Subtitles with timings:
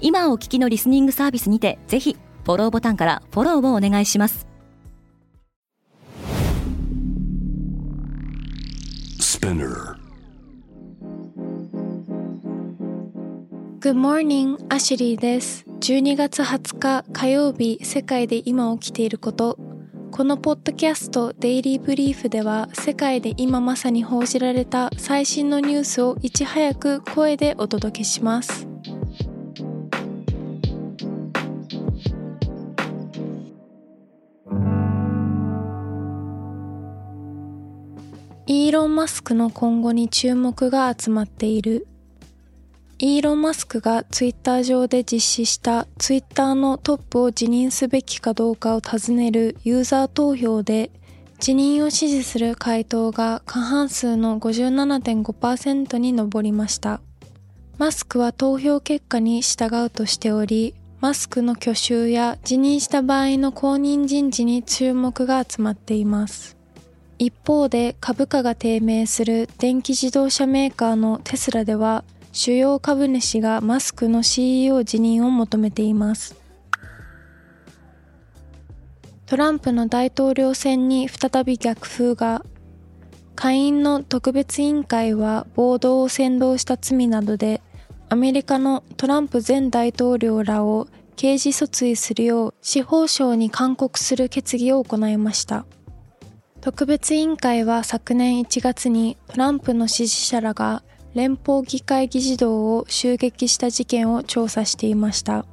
[0.00, 4.46] 今お聞きのリスニングサービスにてぜひフォローボタンからフォローをお願いします
[13.80, 15.64] Good morning, アシュリーです。
[15.80, 19.58] 12月20日火曜日、世界で今起きていること。
[20.10, 28.69] このポッドキャストデイリーブリーフでは世界で今まさに報じられた最新のニュースをいち早く声でお届けします。
[38.52, 41.86] イーロン・マスクの今後に注目が集まっている。
[42.98, 50.90] イーロン・マスクがツイッター上で実施したツイッターのトップを辞任すべきかどうかを尋ねるユーザー投票で
[51.38, 57.00] 辞任を支持する回答が過半数の57.5%に上りました。
[57.78, 66.59] マスクは投票結果に従うとしており、マスクの去就や辞任した場合の後任人事に注目が集まっています。
[67.20, 76.34] 一方で株価が低迷する電気自動車メーカーのテスラでは主要株主がマスクの CEO 辞任を求めています。
[79.26, 82.42] トランプの大統領選に再び逆風が、
[83.36, 87.60] 下院の特別委員会は暴動を扇動した罪などで、
[88.08, 95.66] アメリカのトランプ前大統領らを刑事訴追するよう司法省に勧告する決議を行いました。
[96.60, 100.82] 特別委員会は昨年1月にトランプの支持者らが
[101.14, 105.46] 連邦議会議事堂を襲撃した事件を調査していました。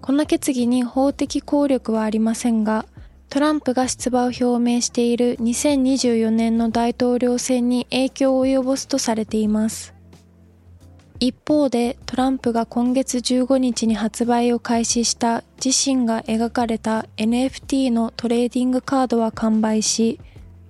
[0.00, 2.86] この決議に法的効力はありませんが、
[3.28, 9.95] トランプが出馬を表明している2024年の大統領選に影響を及ぼすとされています。
[11.18, 20.20] 一方でトランプが今月15日に発売を開始した自身が描かれた NFT のトレーディングカードは完売し、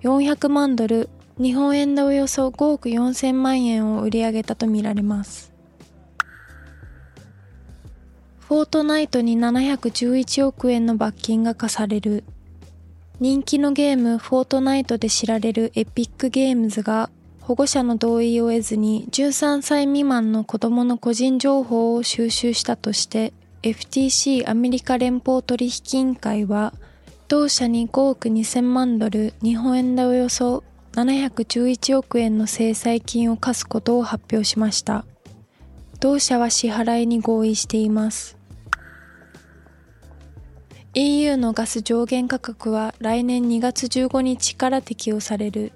[0.03, 5.51] 400万ドル日本円でおよそ5億4000万円を売り上げたとみられます。
[8.39, 12.23] フォートナイトに711億円の罰金が課される。
[13.19, 17.09] 人気のゲームフォートナイトで知られるエピックゲームズが
[17.47, 23.31] 保護者の同意を得ずに13歳未満の子供の個人情報を収集したとして
[23.63, 26.73] FTC アメリカ連邦取引委員会は
[27.29, 35.05] 同社に5億2000万ドル日本円でおよそ711億円の制裁金を課すことを発表しました。
[36.01, 38.37] 同社は支払いに合意しています。
[40.95, 45.71] EU のガス上限価格は来年2月15日から適用される。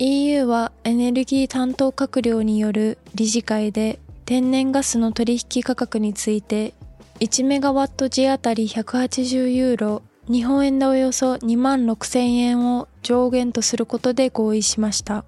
[0.00, 6.72] EU はエネルギー担当閣僚による理事会で天然ガスの取引価格について
[7.18, 15.24] 1メガワット時あたり180ユーロ日本円でおよそ2万6千円を上限とすることで合意しました。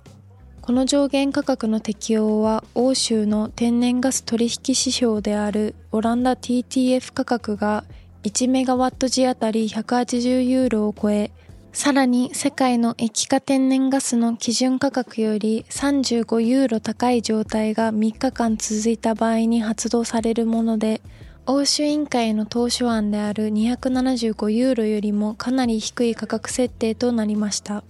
[0.60, 7.82] この上限価格の適用は欧州の天然ガス取引指標であるオランダ TTF 価格が
[8.22, 11.32] 1メガワット時あたり180ユーロを超え、
[11.72, 21.00] さらに世界の液化天然ガスの基準価格より35ユーロ高い状態が3日間続いた場合に発動されるもので、
[21.46, 27.84] 欧州委員会の当初案である275ユーロよりもかなり低い価格設定となりました。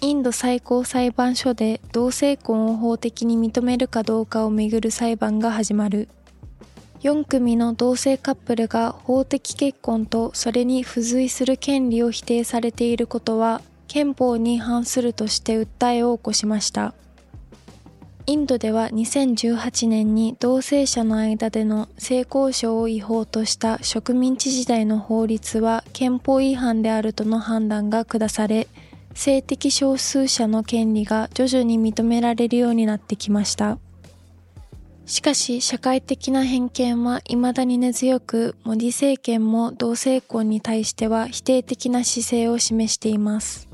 [0.00, 6.08] インド最高裁判所で同性婚を法的に認めるかどうかをめぐる裁判が始まる。
[7.02, 16.94] 4組の同性カップルが法的結婚とそれに付随する権利を否定されていることは憲法に反するとして訴えを起こしました。
[18.26, 28.68] インドでは2018年に同性者の間での性交渉を違法とした植民地時代の法律は憲法違反であるとの判断が下され、
[29.14, 33.78] 性的少数者の権利が徐々に認められるようになってきました。
[35.08, 43.68] しかし社会的な偏見は未だに根強く、モディ政権も同性婚に対しては否定的な姿勢を示しています。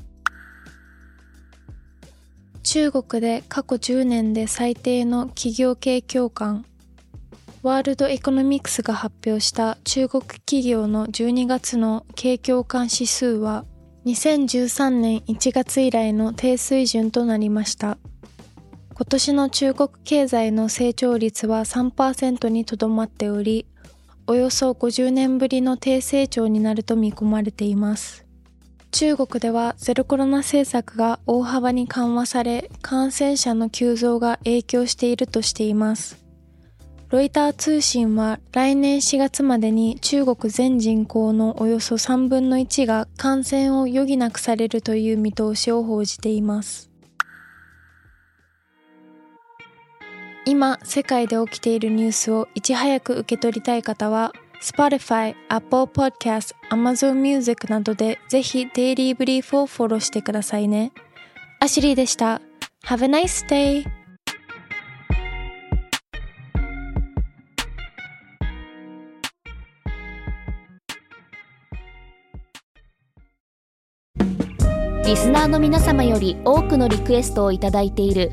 [2.63, 6.65] 中国で過去10年で最低の企業景況感。
[7.65, 13.65] ワールドエコノミクスが発表した中国企業の12月の景況感指数は
[14.07, 17.99] 2013年1月以来の低水準となりました。
[18.97, 23.67] 今年の中国経済の成長率は3%にとどまっており、
[24.29, 28.25] およそ50年ぶりの低成長になると見込まれています。
[28.93, 36.25] 中国ではゼロコロナ政策が大幅に緩和され、感染者の急増が影響しているとしています。
[37.09, 46.94] ロイター通信は来年4月までに中国全人口のおよそ3分の1が感染を余儀なくされるという見通しを報じています。
[50.47, 60.93] 今、世界で起きているニュースをいち早く受け取りたい方は、Spotify、Apple Podcast、Amazon Music などでぜひデイリーブリーフをフォローしてくださいね。
[61.61, 62.43] アシリーでした。
[62.87, 63.85] Have a nice day!
[75.07, 78.33] リスナーの皆様より多くのリクエストをいただいている